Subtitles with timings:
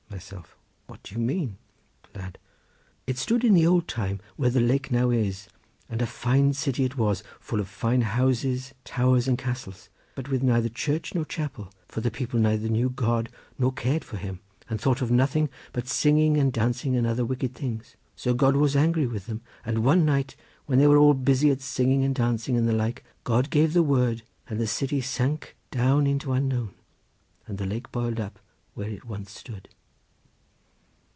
[0.23, 1.57] Myself.—What do you mean?
[2.13, 5.47] Lad.—It stood in the old time where the lake now is,
[5.89, 10.43] and a fine city it was, full of fine houses, towers and castles, but with
[10.43, 14.79] neither church nor chapel, for the people neither knew God nor cared for Him, and
[14.81, 17.95] thought of nothing but singing and dancing and other wicked things.
[18.17, 20.35] So God was angry with them, and one night,
[20.67, 23.81] when they were all busy at singing and dancing and the like, God gave the
[23.81, 26.75] word and the city sank down into Unknown,
[27.47, 28.37] and the lake boiled up
[28.75, 29.69] where it once stood.